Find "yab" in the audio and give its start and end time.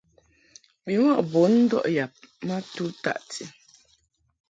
1.95-2.13